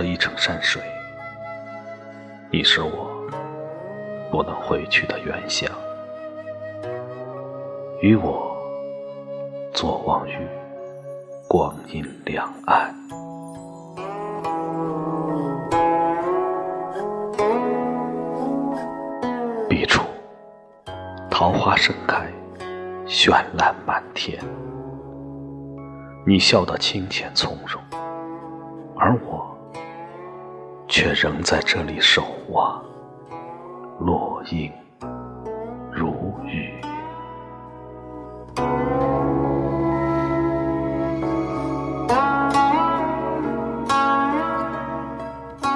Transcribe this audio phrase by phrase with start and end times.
[0.00, 0.80] 着一程山水，
[2.50, 3.10] 你是我
[4.30, 5.70] 不能回去的远乡，
[8.00, 8.56] 与我
[9.74, 10.38] 坐望于
[11.46, 12.94] 光阴两岸。
[19.68, 20.02] 彼处
[21.30, 22.26] 桃花盛开，
[23.06, 24.42] 绚烂满天。
[26.26, 27.82] 你笑得清浅从容，
[28.96, 29.54] 而我
[30.90, 32.82] 却仍在这里守望。
[34.00, 34.72] 落英
[35.92, 36.74] 如雨，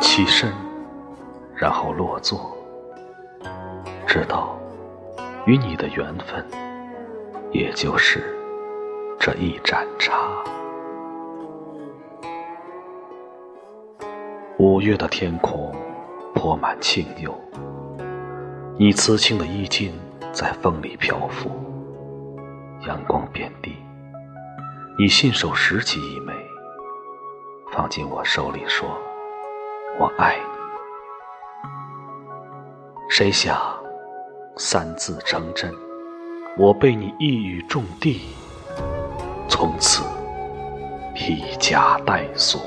[0.00, 0.52] 起身，
[1.54, 2.52] 然后落座，
[4.08, 4.58] 知道
[5.46, 6.44] 与你的缘分，
[7.52, 8.36] 也就是。
[9.20, 10.12] 这一盏茶，
[14.58, 15.74] 五月的天空
[16.32, 17.34] 泼满清幽，
[18.78, 19.92] 你瓷青的衣襟
[20.32, 21.50] 在风里漂浮，
[22.86, 23.76] 阳光遍地，
[24.96, 26.32] 你信手拾起一枚，
[27.72, 28.88] 放进我手里，说
[29.98, 30.44] ：“我爱你。”
[33.10, 33.60] 谁想
[34.56, 35.74] 三字成真，
[36.56, 38.20] 我被你一语中的。
[39.48, 40.04] 从此
[41.12, 42.60] 披枷带锁，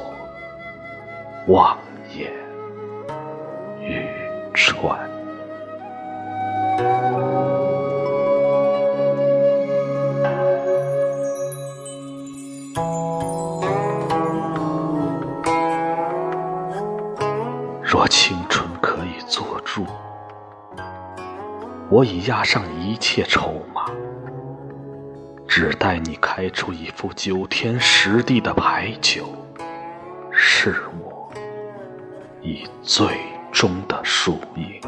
[1.47, 1.77] 望
[2.13, 2.29] 眼
[3.79, 4.05] 欲
[4.53, 4.99] 穿。
[17.81, 19.85] 若青春可以做主，
[21.89, 23.85] 我已押上一切筹码。
[25.47, 29.29] 只待你开出一副九天十地的牌九，
[30.29, 31.16] 是我
[32.47, 33.05] 以最
[33.51, 34.79] 终的输赢。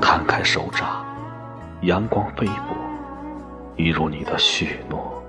[0.00, 1.04] 摊开手掌，
[1.82, 2.74] 阳光飞薄，
[3.76, 5.22] 一如你的许诺，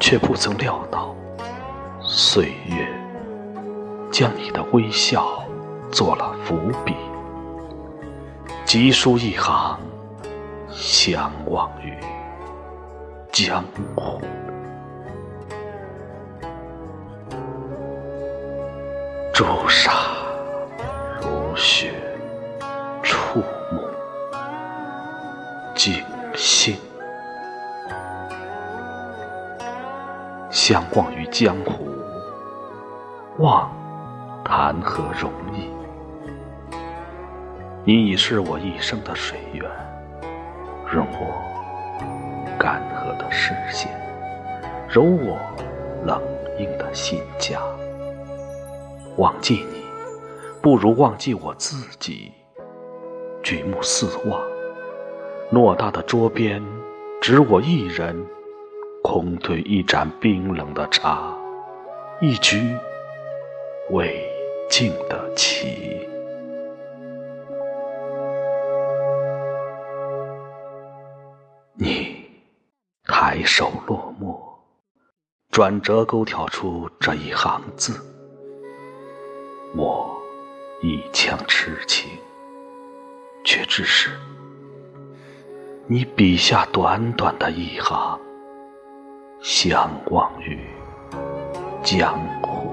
[0.00, 1.14] 却不曾料到，
[2.02, 2.88] 岁月
[4.10, 5.40] 将你的微笑。
[5.92, 6.92] 做了伏笔，
[8.64, 9.78] 集书一行，
[10.72, 11.96] 相忘于
[13.34, 13.64] 江
[13.96, 14.20] 湖。
[19.32, 19.90] 朱砂
[21.20, 21.92] 如雪，
[23.02, 23.40] 触
[23.72, 23.80] 目
[25.74, 26.00] 惊
[26.36, 26.76] 心。
[30.48, 31.88] 相忘于江湖，
[33.38, 33.68] 忘
[34.44, 35.68] 谈何容易？
[37.82, 39.68] 你已是我一生的水源，
[40.88, 42.80] 容我干
[43.18, 43.90] 的视线，
[44.88, 45.38] 揉我
[46.04, 46.20] 冷
[46.58, 47.60] 硬的心颊。
[49.16, 49.82] 忘记你，
[50.60, 52.32] 不如忘记我自己。
[53.42, 54.40] 举目四望，
[55.52, 56.62] 偌大的桌边，
[57.20, 58.24] 只我一人，
[59.02, 61.36] 空对一盏冰冷的茶，
[62.20, 62.74] 一局
[63.90, 64.26] 未
[64.70, 66.08] 尽的棋。
[75.54, 77.92] 转折勾挑出这一行字。
[79.76, 80.20] 我
[80.82, 82.10] 一腔痴情，
[83.44, 84.10] 却只是
[85.86, 88.18] 你笔下短短的一行，
[89.40, 90.58] 相忘于
[91.84, 92.63] 江湖。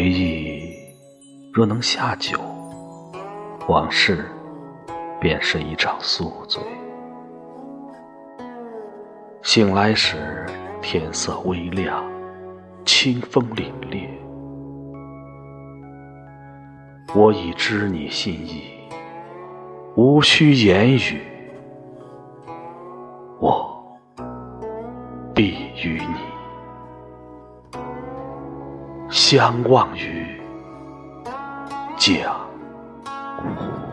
[0.00, 0.72] 回忆
[1.52, 2.40] 若能下酒，
[3.68, 4.24] 往事
[5.20, 6.62] 便是一场宿醉。
[9.42, 10.46] 醒来时，
[10.80, 12.02] 天色微亮，
[12.86, 14.08] 清风凛冽。
[17.14, 18.62] 我已知你心意，
[19.96, 21.20] 无需言语，
[29.30, 30.26] 相望于
[31.96, 32.34] 江
[33.56, 33.89] 湖。